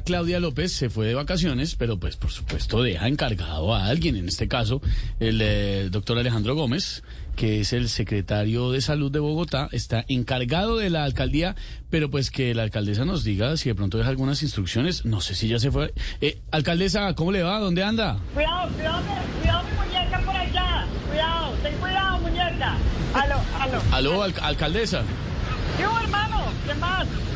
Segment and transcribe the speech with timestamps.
[0.00, 4.28] Claudia López se fue de vacaciones, pero pues por supuesto deja encargado a alguien, en
[4.28, 4.80] este caso
[5.20, 7.02] el eh, doctor Alejandro Gómez,
[7.36, 11.56] que es el secretario de salud de Bogotá, está encargado de la alcaldía,
[11.90, 15.34] pero pues que la alcaldesa nos diga si de pronto deja algunas instrucciones, no sé
[15.34, 15.92] si ya se fue.
[16.20, 17.58] Eh, alcaldesa, ¿cómo le va?
[17.58, 18.18] ¿Dónde anda?
[18.34, 19.02] Cuidado, cuidado,
[19.40, 20.86] cuidado mi muñeca por allá.
[21.08, 22.76] Cuidado, ten cuidado muñeca.
[23.14, 23.82] Aló, aló.
[23.92, 25.02] Aló, al- alcaldesa.
[25.76, 26.23] ¿Qué hubo, hermano?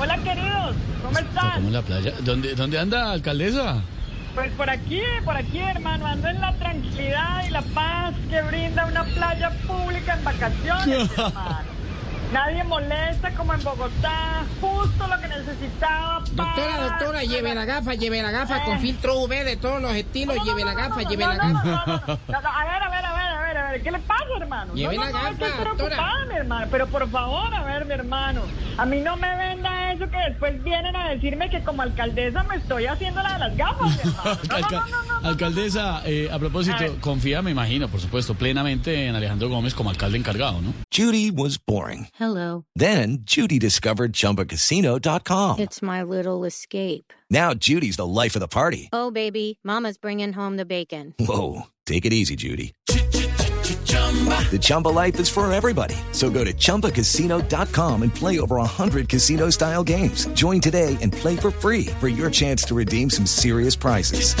[0.00, 0.76] Hola, queridos.
[1.02, 1.52] ¿Cómo Está están?
[1.52, 2.12] como en la playa.
[2.20, 3.76] ¿Dónde, ¿Dónde anda, alcaldesa?
[4.34, 6.06] Pues por aquí, por aquí, hermano.
[6.06, 11.80] Ando en la tranquilidad y la paz que brinda una playa pública en vacaciones, hermano.
[12.32, 14.44] Nadie molesta como en Bogotá.
[14.60, 16.20] Justo lo que necesitaba.
[16.30, 16.90] Doctora, paz.
[16.90, 20.44] doctora, lleve la gafa, lleve la gafa con filtro UV de todos los estilos, No,
[20.44, 21.66] no, lleve no, la no, gafa, no, lleve no, la no, gafa.
[21.66, 22.88] no, no, no, no, no, A ver, a
[23.72, 23.82] ver.
[23.82, 24.74] ¿Qué le pasa, hermano?
[24.74, 25.94] Lleve no, la no, no, hay que gafa, estar doctora.
[25.96, 26.66] ocupada, mi hermano.
[26.70, 28.42] Pero por favor, a ver, mi hermano.
[28.76, 32.56] A mí no me venda eso que después vienen a decirme que como alcaldesa me
[32.56, 34.40] estoy haciendo la de las gafas, mi hermano.
[34.50, 35.28] No, no, Alca- no, no, no, no.
[35.28, 39.90] alcaldesa, eh, a propósito, A confía, me imagino, por supuesto, plenamente en Alejandro Gómez como
[39.90, 40.72] alcalde encargado, ¿no?
[40.94, 42.08] Judy was boring.
[42.18, 42.64] Hello.
[42.76, 45.58] Then Judy discovered ChumbaCasino.com.
[45.60, 47.12] It's my little escape.
[47.30, 48.88] Now Judy's the life of the party.
[48.92, 51.14] Oh, baby, Mama's bringing home the bacon.
[51.18, 52.72] Whoa, take it easy, Judy.
[53.94, 55.94] The Chumba life is for everybody.
[56.12, 60.26] So go to ChumbaCasino.com and play over 100 casino-style games.
[60.34, 64.34] Join today and play for free for your chance to redeem some serious prizes.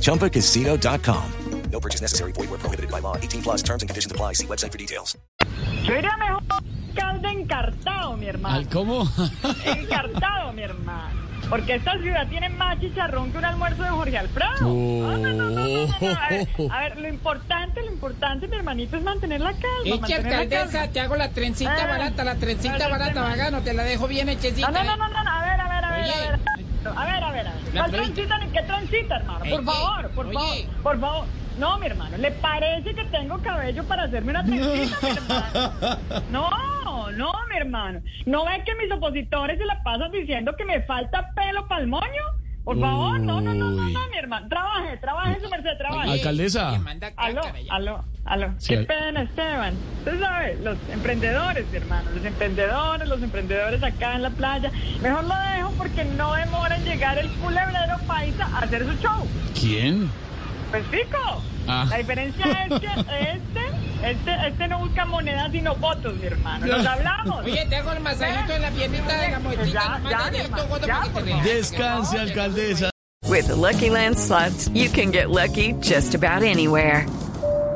[0.00, 1.24] ChumbaCasino.com.
[1.72, 2.32] No purchase necessary.
[2.32, 3.16] Void where prohibited by law.
[3.16, 4.34] 18 plus terms and conditions apply.
[4.34, 5.16] See website for details.
[5.84, 8.56] Yo iría mejor alcalde encartado, mi hermano.
[8.56, 9.08] Al- ¿Cómo?
[9.64, 11.25] Encartado, mi hermano.
[11.48, 14.50] Porque esta ciudad tiene más chicharrón que un almuerzo de Jorge Alfredo.
[14.62, 15.10] Oh.
[15.10, 16.16] No, no, no, no, no, no, no.
[16.16, 20.06] A, ver, a ver, lo importante, lo importante, mi hermanito, es mantener la calma.
[20.06, 20.92] Eche, alcaldesa, calma.
[20.92, 24.70] te hago la trencita Eh, barata, la trencita barata, vagano, te la dejo bien hechecita.
[24.70, 26.40] No, no, no, no, a ver, a ver, a ver, a ver.
[26.96, 27.62] A ver, a ver, a ver.
[27.72, 28.38] ¿Cuál trencita.
[28.38, 29.44] ni qué trencita, hermano?
[29.44, 31.26] Por favor, por favor, por favor.
[31.58, 35.98] No, mi hermano, ¿le parece que tengo cabello para hacerme una trencita, mi hermano?
[36.30, 36.50] No,
[37.16, 38.00] no, mi hermano.
[38.26, 41.88] ¿No ves que mis opositores se la pasan diciendo que me falta pelo para el
[41.88, 42.22] moño?
[42.66, 44.48] Por favor, no, no, no, no, no, mi hermano.
[44.48, 46.10] Trabaje, trabaje, su merced, trabaje.
[46.10, 46.80] Alcaldesa.
[47.16, 48.54] Aló, aló, aló.
[48.58, 49.74] Sí, Qué pena, Esteban.
[49.98, 54.72] Usted sabe, los emprendedores, mi hermano, los emprendedores, los emprendedores acá en la playa.
[55.00, 59.28] Mejor lo dejo porque no demora en llegar el culebrero paisa a hacer su show.
[59.54, 60.10] ¿Quién?
[60.72, 61.42] Pues fico.
[61.68, 61.86] Ah.
[61.88, 63.60] La diferencia es que este,
[64.02, 66.66] este, este no busca monedas sino votos, mi hermano.
[66.66, 67.44] Nos hablamos.
[67.44, 70.24] Oye, te hago el masajito en la piernita de la Pues mochita, ya, nomás ya,
[70.24, 71.44] de mi esto, hermano, gordo, ya, para que te por relajes.
[71.44, 72.90] Descanse, alcaldesa.
[73.28, 77.06] With the Lucky Land slots, you can get lucky just about anywhere.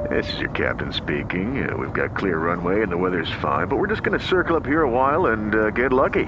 [0.09, 1.69] This is your captain speaking.
[1.69, 4.57] Uh, we've got clear runway and the weather's fine, but we're just going to circle
[4.57, 6.27] up here a while and uh, get lucky.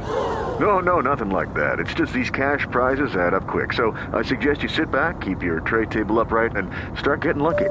[0.60, 1.80] No, no, nothing like that.
[1.80, 3.72] It's just these cash prizes add up quick.
[3.72, 7.70] So I suggest you sit back, keep your tray table upright, and start getting lucky.